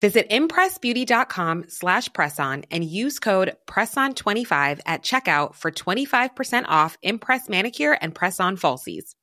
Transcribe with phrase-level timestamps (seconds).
[0.00, 7.98] Visit impressbeauty.com slash presson and use code PRESSON25 at checkout for 25% off Impress Manicure
[8.00, 9.14] and Press-On Falsies.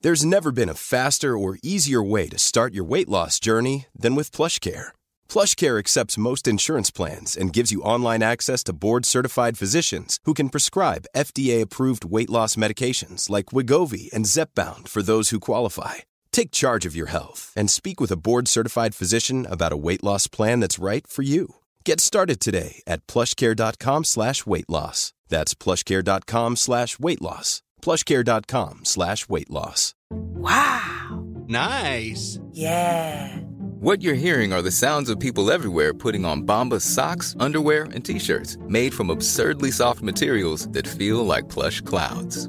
[0.00, 4.14] There's never been a faster or easier way to start your weight loss journey than
[4.16, 4.88] with PlushCare.
[5.28, 10.50] PlushCare accepts most insurance plans and gives you online access to board-certified physicians who can
[10.50, 15.98] prescribe FDA-approved weight loss medications like Wigovi and Zepbound for those who qualify
[16.38, 20.04] Take charge of your health and speak with a board certified physician about a weight
[20.04, 21.56] loss plan that's right for you.
[21.84, 25.12] Get started today at plushcare.com slash weight loss.
[25.28, 27.60] That's plushcare.com slash weight loss.
[27.82, 29.96] Plushcare.com slash weight loss.
[30.10, 31.26] Wow.
[31.48, 32.38] Nice.
[32.52, 33.36] Yeah.
[33.80, 38.04] What you're hearing are the sounds of people everywhere putting on Bombas socks, underwear, and
[38.04, 42.48] t-shirts made from absurdly soft materials that feel like plush clouds.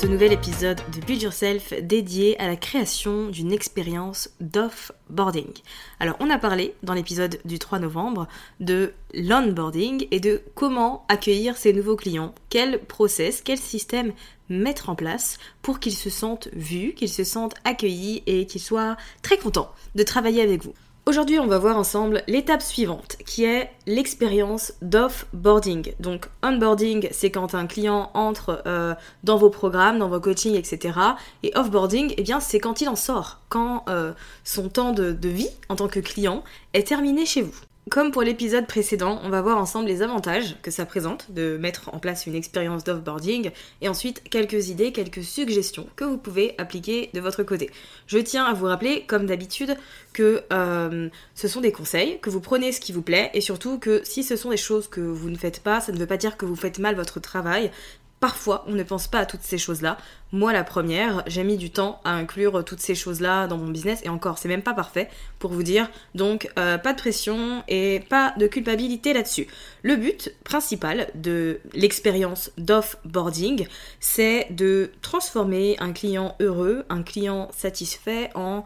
[0.00, 5.52] Ce nouvel épisode de Build Yourself dédié à la création d'une expérience d'offboarding.
[5.98, 8.28] Alors on a parlé dans l'épisode du 3 novembre
[8.60, 14.12] de l'onboarding et de comment accueillir ces nouveaux clients, quel process, quel système
[14.48, 18.96] mettre en place pour qu'ils se sentent vus, qu'ils se sentent accueillis et qu'ils soient
[19.22, 20.74] très contents de travailler avec vous.
[21.08, 25.94] Aujourd'hui, on va voir ensemble l'étape suivante, qui est l'expérience d'offboarding.
[26.00, 30.98] Donc, onboarding, c'est quand un client entre euh, dans vos programmes, dans vos coachings, etc.
[31.42, 34.12] Et offboarding, eh bien, c'est quand il en sort, quand euh,
[34.44, 37.58] son temps de vie en tant que client est terminé chez vous.
[37.90, 41.94] Comme pour l'épisode précédent, on va voir ensemble les avantages que ça présente de mettre
[41.94, 43.50] en place une expérience d'offboarding
[43.80, 47.70] et ensuite quelques idées, quelques suggestions que vous pouvez appliquer de votre côté.
[48.08, 49.76] Je tiens à vous rappeler, comme d'habitude,
[50.12, 53.78] que euh, ce sont des conseils, que vous prenez ce qui vous plaît et surtout
[53.78, 56.16] que si ce sont des choses que vous ne faites pas, ça ne veut pas
[56.16, 57.70] dire que vous faites mal votre travail.
[58.20, 59.96] Parfois, on ne pense pas à toutes ces choses-là.
[60.32, 64.00] Moi, la première, j'ai mis du temps à inclure toutes ces choses-là dans mon business
[64.04, 65.08] et encore, c'est même pas parfait
[65.38, 65.88] pour vous dire.
[66.16, 69.46] Donc, euh, pas de pression et pas de culpabilité là-dessus.
[69.82, 73.68] Le but principal de l'expérience d'offboarding,
[74.00, 78.64] c'est de transformer un client heureux, un client satisfait en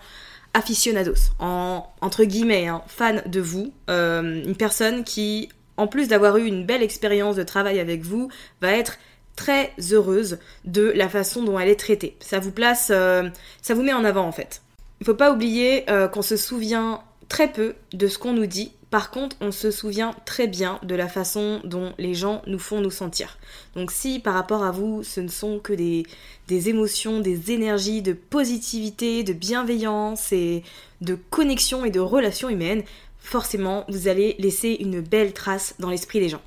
[0.55, 6.37] aficionados, en entre guillemets, hein, fan de vous, euh, une personne qui, en plus d'avoir
[6.37, 8.29] eu une belle expérience de travail avec vous,
[8.61, 8.99] va être
[9.37, 12.17] très heureuse de la façon dont elle est traitée.
[12.21, 13.29] Ça vous place, euh,
[13.61, 14.63] ça vous met en avant en fait.
[15.01, 18.73] Il faut pas oublier euh, qu'on se souvient très peu de ce qu'on nous dit.
[18.91, 22.81] Par contre, on se souvient très bien de la façon dont les gens nous font
[22.81, 23.39] nous sentir.
[23.75, 26.05] Donc si par rapport à vous, ce ne sont que des,
[26.47, 30.63] des émotions, des énergies de positivité, de bienveillance et
[31.01, 32.83] de connexion et de relations humaines,
[33.19, 36.43] forcément, vous allez laisser une belle trace dans l'esprit des gens.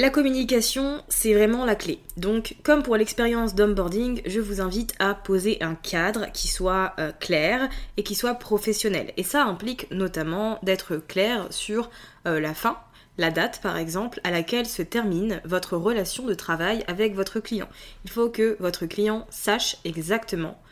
[0.00, 1.98] La communication, c'est vraiment la clé.
[2.16, 7.10] Donc, comme pour l'expérience d'onboarding, je vous invite à poser un cadre qui soit euh,
[7.10, 9.12] clair et qui soit professionnel.
[9.16, 11.90] Et ça implique notamment d'être clair sur
[12.28, 12.78] euh, la fin,
[13.16, 17.68] la date par exemple à laquelle se termine votre relation de travail avec votre client.
[18.04, 20.62] Il faut que votre client sache exactement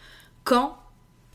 [0.44, 0.76] quand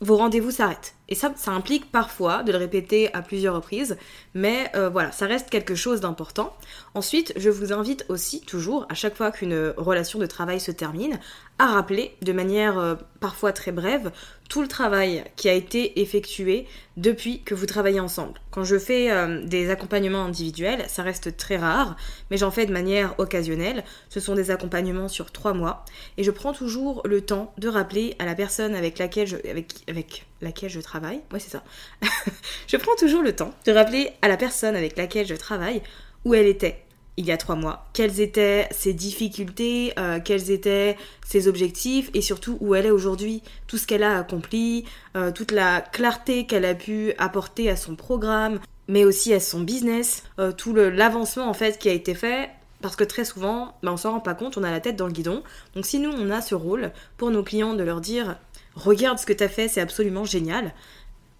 [0.02, 0.94] vos rendez-vous s'arrêtent.
[1.08, 3.96] Et ça, ça implique parfois de le répéter à plusieurs reprises,
[4.34, 6.56] mais euh, voilà, ça reste quelque chose d'important.
[6.94, 11.20] Ensuite, je vous invite aussi toujours, à chaque fois qu'une relation de travail se termine,
[11.58, 14.10] à rappeler de manière euh, parfois très brève
[14.48, 16.66] tout le travail qui a été effectué
[16.96, 18.40] depuis que vous travaillez ensemble.
[18.50, 21.96] Quand je fais euh, des accompagnements individuels, ça reste très rare,
[22.30, 23.82] mais j'en fais de manière occasionnelle.
[24.10, 25.84] Ce sont des accompagnements sur trois mois,
[26.18, 29.72] et je prends toujours le temps de rappeler à la personne avec laquelle je, avec,
[29.88, 31.64] avec laquelle je travaille, ouais c'est ça,
[32.66, 35.80] je prends toujours le temps de rappeler à la personne avec laquelle je travaille
[36.24, 36.84] où elle était
[37.16, 42.22] il y a trois mois, quelles étaient ses difficultés, euh, quels étaient ses objectifs et
[42.22, 44.84] surtout où elle est aujourd'hui, tout ce qu'elle a accompli,
[45.16, 49.60] euh, toute la clarté qu'elle a pu apporter à son programme, mais aussi à son
[49.60, 52.50] business, euh, tout l'avancement en fait qui a été fait
[52.80, 55.06] Parce que très souvent, bah, on s'en rend pas compte, on a la tête dans
[55.06, 55.42] le guidon.
[55.74, 58.36] Donc si nous, on a ce rôle pour nos clients de leur dire
[58.74, 60.72] regarde ce que tu as fait, c'est absolument génial,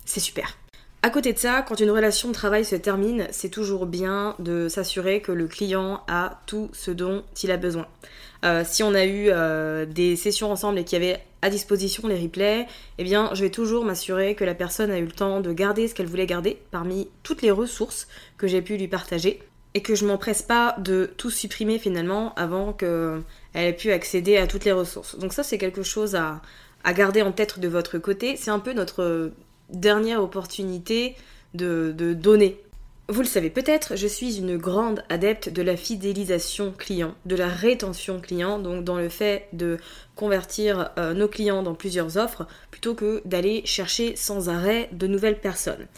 [0.04, 0.56] c'est super.
[1.04, 4.68] À côté de ça, quand une relation de travail se termine, c'est toujours bien de
[4.68, 7.88] s'assurer que le client a tout ce dont il a besoin.
[8.44, 12.06] Euh, si on a eu euh, des sessions ensemble et qu'il y avait à disposition
[12.06, 12.68] les replays,
[12.98, 15.88] eh bien, je vais toujours m'assurer que la personne a eu le temps de garder
[15.88, 18.06] ce qu'elle voulait garder parmi toutes les ressources
[18.36, 19.42] que j'ai pu lui partager
[19.74, 24.46] et que je m'empresse pas de tout supprimer finalement avant qu'elle ait pu accéder à
[24.46, 25.18] toutes les ressources.
[25.18, 26.42] Donc ça, c'est quelque chose à,
[26.84, 28.36] à garder en tête de votre côté.
[28.36, 29.32] C'est un peu notre
[29.72, 31.16] dernière opportunité
[31.54, 32.60] de, donner.
[33.08, 37.48] Vous le savez peut-être, je suis une grande adepte de la fidélisation client, de la
[37.48, 39.76] rétention client, donc dans le fait de
[40.22, 45.40] convertir euh, nos clients dans plusieurs offres plutôt que d'aller chercher sans arrêt de nouvelles
[45.40, 45.88] personnes.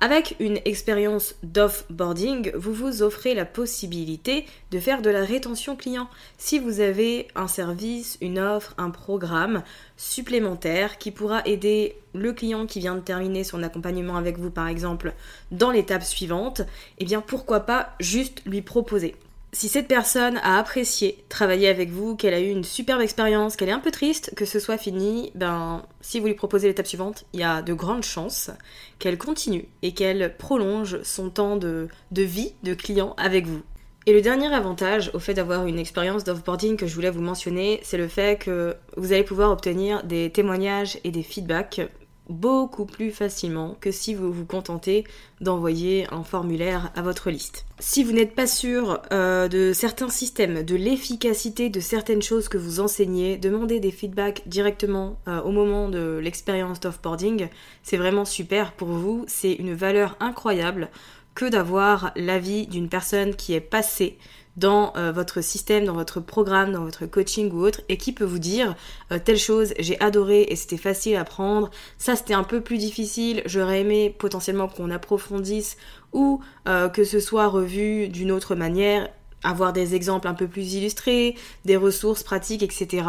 [0.00, 6.08] Avec une expérience d'offboarding, vous vous offrez la possibilité de faire de la rétention client.
[6.38, 9.62] Si vous avez un service, une offre, un programme
[9.98, 14.68] supplémentaire qui pourra aider le client qui vient de terminer son accompagnement avec vous par
[14.68, 15.12] exemple
[15.50, 16.62] dans l'étape suivante,
[16.96, 19.14] eh bien pourquoi pas juste lui proposer
[19.54, 23.68] si cette personne a apprécié travailler avec vous, qu'elle a eu une superbe expérience, qu'elle
[23.68, 27.24] est un peu triste que ce soit fini, ben si vous lui proposez l'étape suivante,
[27.32, 28.50] il y a de grandes chances
[28.98, 33.62] qu'elle continue et qu'elle prolonge son temps de, de vie de client avec vous.
[34.06, 37.80] Et le dernier avantage au fait d'avoir une expérience d'offboarding que je voulais vous mentionner,
[37.84, 41.80] c'est le fait que vous allez pouvoir obtenir des témoignages et des feedbacks
[42.28, 45.04] beaucoup plus facilement que si vous vous contentez
[45.40, 47.66] d'envoyer un formulaire à votre liste.
[47.78, 52.58] Si vous n'êtes pas sûr euh, de certains systèmes, de l'efficacité de certaines choses que
[52.58, 57.48] vous enseignez, demandez des feedbacks directement euh, au moment de l'expérience d'offboarding.
[57.82, 60.88] C'est vraiment super pour vous, c'est une valeur incroyable
[61.34, 64.18] que d'avoir l'avis d'une personne qui est passée
[64.56, 68.24] dans euh, votre système, dans votre programme, dans votre coaching ou autre, et qui peut
[68.24, 68.76] vous dire
[69.12, 72.78] euh, telle chose, j'ai adoré et c'était facile à prendre, ça c'était un peu plus
[72.78, 75.76] difficile, j'aurais aimé potentiellement qu'on approfondisse
[76.12, 79.08] ou euh, que ce soit revu d'une autre manière,
[79.44, 83.06] avoir des exemples un peu plus illustrés, des ressources pratiques, etc.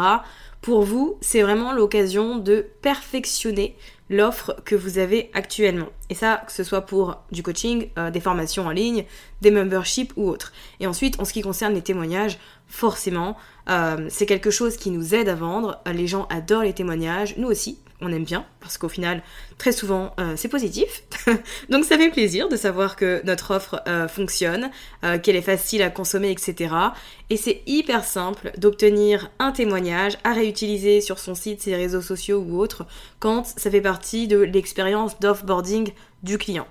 [0.60, 3.76] Pour vous, c'est vraiment l'occasion de perfectionner
[4.08, 5.88] l'offre que vous avez actuellement.
[6.10, 9.04] Et ça, que ce soit pour du coaching, euh, des formations en ligne,
[9.42, 10.52] des memberships ou autres.
[10.80, 13.36] Et ensuite, en ce qui concerne les témoignages, forcément,
[13.68, 15.80] euh, c'est quelque chose qui nous aide à vendre.
[15.86, 19.22] Les gens adorent les témoignages, nous aussi on aime bien, parce qu'au final,
[19.58, 21.02] très souvent, euh, c'est positif.
[21.70, 24.70] Donc ça fait plaisir de savoir que notre offre euh, fonctionne,
[25.04, 26.74] euh, qu'elle est facile à consommer, etc.
[27.30, 32.44] Et c'est hyper simple d'obtenir un témoignage à réutiliser sur son site, ses réseaux sociaux
[32.46, 32.86] ou autres,
[33.18, 35.92] quand ça fait partie de l'expérience d'offboarding
[36.22, 36.66] du client.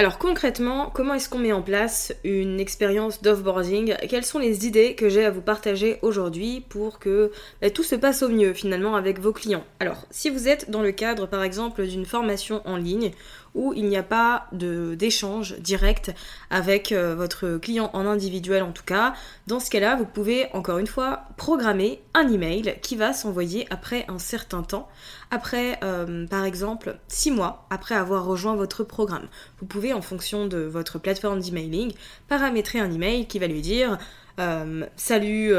[0.00, 3.96] Alors concrètement, comment est-ce qu'on met en place une expérience d'offboarding?
[4.08, 7.96] Quelles sont les idées que j'ai à vous partager aujourd'hui pour que bah, tout se
[7.96, 9.64] passe au mieux finalement avec vos clients?
[9.80, 13.10] Alors, si vous êtes dans le cadre par exemple d'une formation en ligne
[13.56, 16.12] où il n'y a pas d'échange direct
[16.48, 19.14] avec euh, votre client en individuel en tout cas,
[19.48, 24.04] dans ce cas-là, vous pouvez encore une fois programmer un email qui va s'envoyer après
[24.06, 24.88] un certain temps,
[25.30, 29.28] après euh, par exemple 6 mois après avoir rejoint votre programme.
[29.60, 31.92] Vous pouvez en fonction de votre plateforme d'emailing
[32.28, 33.98] paramétrer un email qui va lui dire
[34.38, 35.52] euh, salut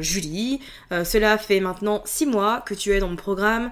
[0.00, 3.70] Julie, cela fait maintenant 6 mois que tu es dans mon programme,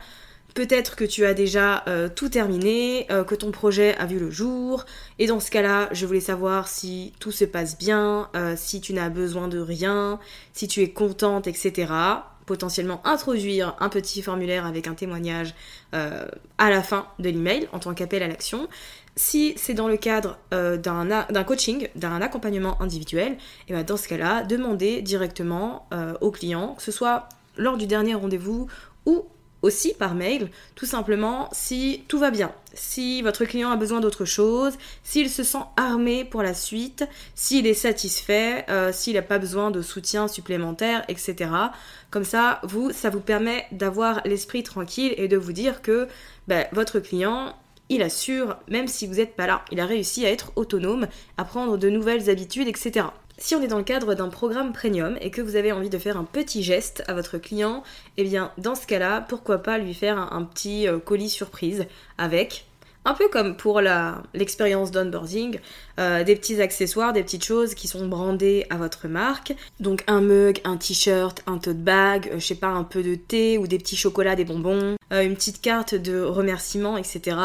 [0.59, 4.29] Peut-être que tu as déjà euh, tout terminé, euh, que ton projet a vu le
[4.29, 4.87] jour,
[5.21, 8.93] et dans ce cas-là, je voulais savoir si tout se passe bien, euh, si tu
[8.93, 10.19] n'as besoin de rien,
[10.55, 11.93] si tu es contente, etc.
[12.49, 15.55] Potentiellement introduire un petit formulaire avec un témoignage
[15.93, 18.69] à la fin de l'email en tant qu'appel à l'action.
[19.17, 23.37] Si c'est dans le cadre d'un coaching, d'un accompagnement individuel,
[23.69, 25.87] et bien dans ce cas-là, demandez directement
[26.23, 27.29] au client, que ce soit
[27.59, 28.67] lors du dernier rendez-vous
[29.05, 29.27] ou
[29.63, 34.25] aussi par mail, tout simplement si tout va bien, si votre client a besoin d'autre
[34.25, 39.39] chose, s'il se sent armé pour la suite, s'il est satisfait, euh, s'il n'a pas
[39.39, 41.51] besoin de soutien supplémentaire, etc.
[42.11, 46.09] Comme ça, vous, ça vous permet d'avoir l'esprit tranquille et de vous dire que
[46.47, 47.55] ben, votre client,
[47.89, 51.45] il assure, même si vous n'êtes pas là, il a réussi à être autonome, à
[51.45, 53.07] prendre de nouvelles habitudes, etc.
[53.41, 55.99] Si on est dans le cadre d'un programme premium et que vous avez envie de
[55.99, 57.85] faire un petit geste à votre client,
[58.17, 61.87] eh bien dans ce cas-là, pourquoi pas lui faire un, petit euh, colis surprise
[62.19, 62.67] avec
[63.05, 63.81] un peu comme pour
[64.35, 65.61] l'expérience d'onboarding,
[66.01, 69.55] euh, des petits accessoires, des petites choses qui sont brandées à votre marque.
[69.79, 73.15] Donc un mug, un t-shirt, un tote bag, euh, je sais pas, un peu de
[73.15, 77.37] thé ou des petits chocolats, des bonbons, une petite carte de remerciement, etc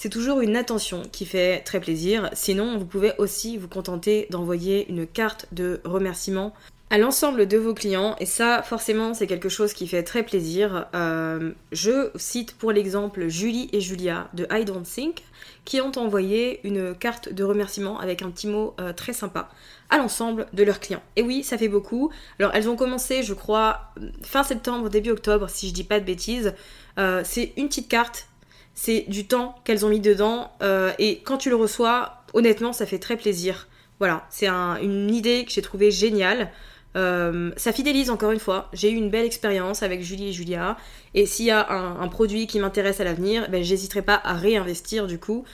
[0.00, 2.30] c'est toujours une attention qui fait très plaisir.
[2.32, 6.54] Sinon, vous pouvez aussi vous contenter d'envoyer une carte de remerciement
[6.88, 10.86] à l'ensemble de vos clients, et ça forcément c'est quelque chose qui fait très plaisir.
[10.94, 15.22] Euh, je cite pour l'exemple Julie et Julia de I Don't Think
[15.66, 19.50] qui ont envoyé une carte de remerciement avec un petit mot euh, très sympa
[19.90, 21.02] à l'ensemble de leurs clients.
[21.16, 22.10] Et oui, ça fait beaucoup.
[22.38, 23.92] Alors elles ont commencé, je crois,
[24.22, 26.54] fin septembre, début octobre, si je dis pas de bêtises.
[26.98, 28.29] Euh, c'est une petite carte,
[28.74, 30.52] c'est du temps qu'elles ont mis dedans,
[30.98, 33.68] et quand tu le reçois, honnêtement, ça fait très plaisir.
[33.98, 36.50] Voilà, c'est une idée que j'ai trouvée géniale.
[36.96, 38.68] Euh, ça fidélise encore une fois.
[38.72, 40.76] J'ai eu une belle expérience avec Julie et Julia.
[41.14, 45.06] Et s'il y a un, produit qui m'intéresse à l'avenir, ben, j'hésiterai pas à réinvestir
[45.06, 45.44] du coup.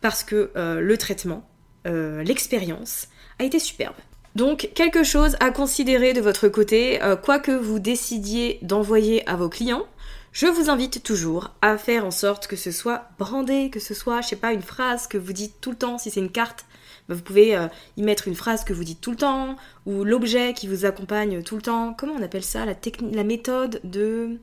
[0.00, 1.48] Parce que euh, le traitement,
[1.86, 3.08] euh, l'expérience
[3.38, 3.96] a été superbe.
[4.36, 9.48] Donc quelque chose à considérer de votre côté, quoi que vous décidiez d'envoyer à vos
[9.48, 9.86] clients.
[10.40, 14.20] Je vous invite toujours à faire en sorte que ce soit brandé, que ce soit,
[14.20, 16.64] je sais pas, une phrase que vous dites tout le temps, si c'est une carte,
[17.08, 17.66] bah, vous pouvez euh,
[17.96, 21.42] y mettre une phrase que vous dites tout le temps, ou l'objet qui vous accompagne
[21.42, 21.92] tout le temps.
[21.92, 22.64] Comment on appelle ça?
[22.64, 24.38] La, méthode de...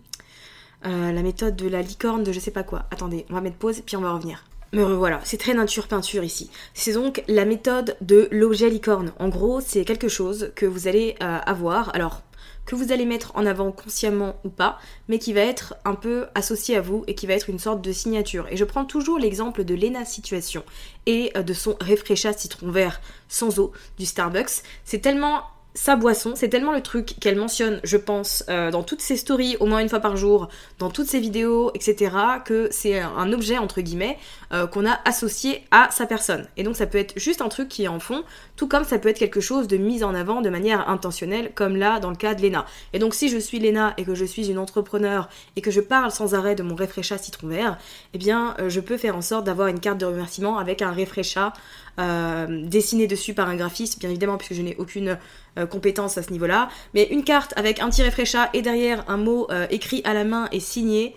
[0.85, 2.87] Euh, la méthode de la licorne de je sais pas quoi.
[2.91, 4.43] Attendez, on va mettre pause, puis on va revenir.
[4.73, 6.51] Me revoilà, c'est très nature peinture ici.
[6.73, 9.13] C'est donc la méthode de l'objet licorne.
[9.17, 11.95] En gros, c'est quelque chose que vous allez euh, avoir.
[11.95, 12.21] Alors,
[12.65, 16.27] que vous allez mettre en avant consciemment ou pas, mais qui va être un peu
[16.35, 18.47] associé à vous et qui va être une sorte de signature.
[18.49, 20.63] Et je prends toujours l'exemple de Lena Situation
[21.05, 24.63] et euh, de son Refresha citron vert sans eau du Starbucks.
[24.83, 25.43] C'est tellement
[25.75, 29.57] sa boisson, c'est tellement le truc qu'elle mentionne, je pense, euh, dans toutes ses stories,
[29.59, 30.47] au moins une fois par jour,
[30.79, 32.15] dans toutes ses vidéos, etc.,
[32.45, 34.17] que c'est un objet, entre guillemets,
[34.53, 36.47] euh, qu'on a associé à sa personne.
[36.55, 38.23] Et donc ça peut être juste un truc qui est en fond,
[38.55, 41.75] tout comme ça peut être quelque chose de mis en avant de manière intentionnelle, comme
[41.75, 42.65] là dans le cas de Lena.
[42.93, 45.27] Et donc si je suis Lena et que je suis une entrepreneur
[45.57, 47.77] et que je parle sans arrêt de mon réfrécha citron vert,
[48.13, 50.91] eh bien euh, je peux faire en sorte d'avoir une carte de remerciement avec un
[50.91, 51.51] réfrécha
[51.99, 55.17] euh, dessiné dessus par un graphiste, bien évidemment, puisque je n'ai aucune
[55.57, 56.69] euh, compétence à ce niveau-là.
[56.93, 60.23] Mais une carte avec un petit réfrécha et derrière un mot euh, écrit à la
[60.23, 61.15] main et signé,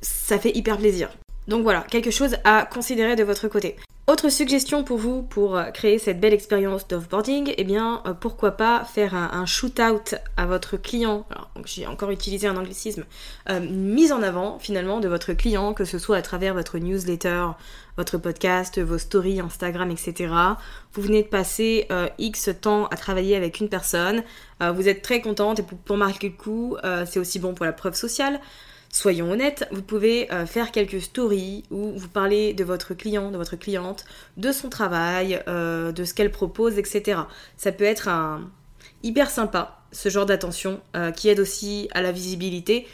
[0.00, 1.10] ça fait hyper plaisir.
[1.48, 3.76] Donc voilà, quelque chose à considérer de votre côté.
[4.08, 8.52] Autre suggestion pour vous pour euh, créer cette belle expérience d'offboarding, eh bien euh, pourquoi
[8.52, 13.04] pas faire un, shoot-out à votre client, alors j'ai encore utilisé un anglicisme,
[13.50, 17.46] euh, mise en avant finalement de votre client, que ce soit à travers votre newsletter,
[17.96, 20.32] votre podcast, vos stories Instagram, etc.
[20.92, 24.22] Vous venez de passer X temps à travailler avec une personne,
[24.60, 27.72] vous êtes très contente et pour, pour marquer le coup, c'est aussi bon pour la
[27.72, 28.38] preuve sociale
[28.96, 33.36] soyons honnêtes, vous pouvez euh, faire quelques stories où vous parlez de votre client, de
[33.36, 34.06] votre cliente,
[34.38, 37.20] de son travail, euh, de ce qu'elle propose, etc.
[37.58, 38.50] Ça peut être un...
[39.02, 42.86] hyper sympa, ce genre d'attention, euh, qui aide aussi à la visibilité.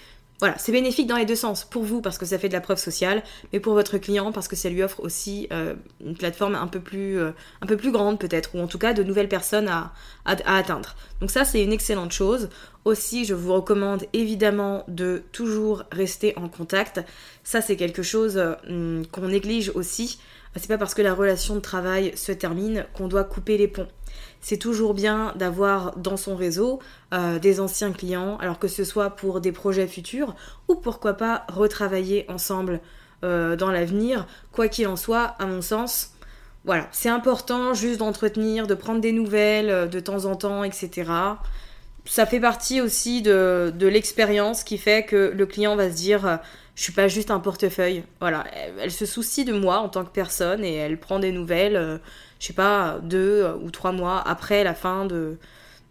[0.43, 1.65] Voilà, c'est bénéfique dans les deux sens.
[1.65, 3.23] Pour vous, parce que ça fait de la preuve sociale,
[3.53, 5.49] mais pour votre client, parce que ça lui offre aussi
[6.05, 9.05] une plateforme un peu plus, un peu plus grande peut-être, ou en tout cas de
[9.05, 9.93] nouvelles personnes à,
[10.25, 10.97] atteindre.
[11.21, 12.49] Donc ça, c'est une excellente chose.
[12.85, 17.01] Aussi, je vous recommande évidemment de toujours rester en contact.
[17.45, 20.19] Ça, c'est quelque chose hum, qu'on néglige aussi.
[20.57, 23.87] C'est pas parce que la relation de travail se termine qu'on doit couper les ponts.
[24.43, 26.81] C'est toujours bien d'avoir dans son réseau
[27.15, 30.35] euh, des anciens clients, alors que ce soit pour des projets futurs
[30.69, 32.81] ou pourquoi pas retravailler ensemble
[33.23, 34.27] euh, dans l'avenir.
[34.51, 36.15] Quoi qu'il en soit, à mon sens,
[36.65, 41.05] voilà, c'est important juste d'entretenir, de prendre des nouvelles euh, de temps en temps, etc
[42.05, 46.41] ça fait partie aussi de, l'expérience qui fait que le client va se dire
[46.75, 48.03] je suis pas juste un portefeuille.
[48.19, 48.45] Voilà,
[48.81, 52.01] elle, se soucie de moi en tant que personne et elle prend des nouvelles,
[52.43, 55.39] je sais pas, deux ou trois mois après la fin de,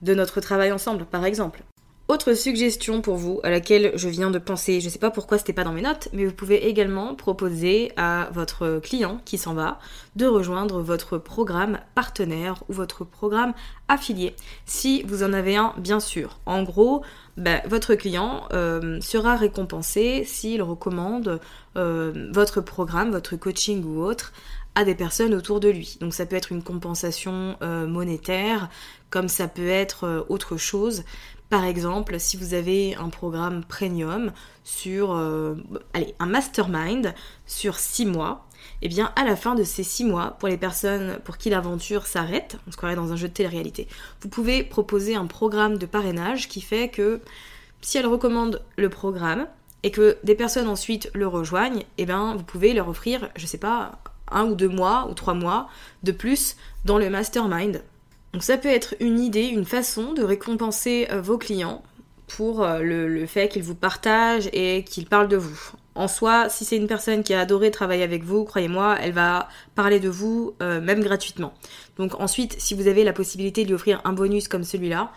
[0.01, 1.63] notre travail ensemble, par exemple.
[2.10, 5.53] Autre suggestion pour vous à laquelle je viens de penser, je sais pas pourquoi c'était
[5.53, 9.79] pas dans mes notes, mais vous pouvez également proposer à votre client qui s'en va
[10.17, 13.53] de rejoindre votre programme partenaire ou votre programme
[13.88, 16.39] affilié, si vous en avez un bien sûr.
[16.46, 17.01] En gros,
[17.38, 21.39] ben, votre client euh, sera récompensé s'il recommande
[21.77, 24.34] euh, votre programme, votre coaching ou autre
[24.75, 25.97] à des personnes autour de lui.
[25.99, 28.69] Donc ça peut être une compensation euh, monétaire,
[29.09, 31.03] comme ça peut être autre chose.
[31.51, 34.31] Par exemple, si vous avez un programme premium
[34.63, 35.55] sur, euh,
[35.93, 37.13] allez, un mastermind
[37.45, 38.47] sur 6 mois,
[38.81, 41.49] et eh bien à la fin de ces 6 mois, pour les personnes pour qui
[41.49, 43.89] l'aventure s'arrête, on se croirait dans un jeu de télé-réalité,
[44.21, 47.19] vous pouvez proposer un programme de parrainage qui fait que
[47.81, 49.45] si elle recommande le programme
[49.83, 53.45] et que des personnes ensuite le rejoignent, et eh bien vous pouvez leur offrir, je
[53.45, 53.99] sais pas,
[54.31, 55.67] un ou deux mois ou trois mois
[56.03, 57.81] de plus dans le mastermind
[58.33, 61.83] donc ça peut être une idée, une façon de récompenser euh, vos clients
[62.27, 65.59] pour euh, le, fait qu'ils vous partagent et qu'ils parlent de vous.
[65.95, 69.50] En soi, si c'est une personne qui a adoré travailler avec vous, croyez-moi, elle va
[69.75, 71.53] parler de vous euh, même gratuitement.
[71.97, 75.11] Donc ensuite, si vous avez la possibilité de lui offrir un bonus comme celui-là,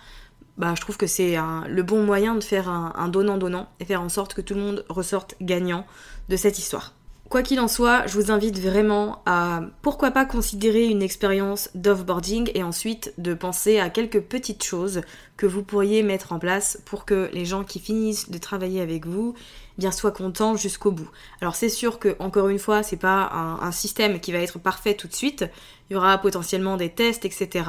[0.58, 1.36] bah, je trouve que c'est
[1.68, 4.84] le bon moyen de faire un donnant-donnant et faire en sorte que tout le monde
[4.88, 5.84] ressorte gagnant
[6.28, 6.92] de cette histoire.
[7.30, 12.50] Quoi qu'il en soit, je vous invite vraiment à pourquoi pas considérer une expérience d'offboarding
[12.54, 15.00] et ensuite de penser à quelques petites choses
[15.36, 19.06] que vous pourriez mettre en place pour que les gens qui finissent de travailler avec
[19.06, 19.34] vous
[19.78, 21.10] bien soient contents jusqu'au bout.
[21.40, 23.28] Alors c'est sûr que encore une fois, c'est pas
[23.60, 25.44] un, système qui va être parfait tout de suite.
[25.90, 27.66] Il y aura potentiellement des tests, etc.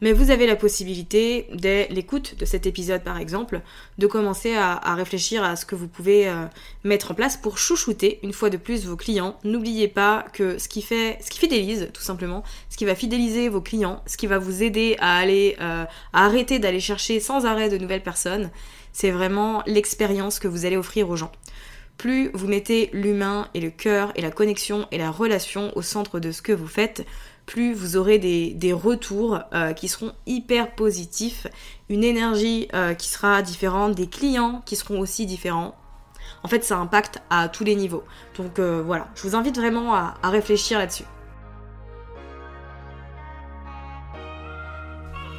[0.00, 3.62] Mais vous avez la possibilité, dès l'écoute de cet épisode par exemple,
[3.96, 6.44] de commencer à, réfléchir à ce que vous pouvez euh,
[6.84, 9.38] mettre en place pour chouchouter une fois de plus vos clients.
[9.42, 13.48] N'oubliez pas que ce qui fait, ce qui fidélise tout simplement, ce qui va fidéliser
[13.48, 17.46] vos clients, ce qui va vous aider à aller, euh, à arrêter d'aller chercher sans
[17.46, 18.50] arrêt de nouvelles personnes,
[18.92, 21.32] c'est vraiment l'expérience que vous allez offrir aux gens.
[21.96, 26.20] Plus vous mettez l'humain et le cœur et la connexion et la relation au centre
[26.20, 27.04] de ce que vous faites,
[27.44, 31.46] plus vous aurez des, retours euh, qui seront hyper positifs,
[31.88, 35.74] une énergie euh, qui sera différente, des clients qui seront aussi différents.
[36.44, 38.04] En fait, ça impacte à tous les niveaux.
[38.36, 41.04] Donc euh, voilà, je vous invite vraiment à réfléchir là-dessus.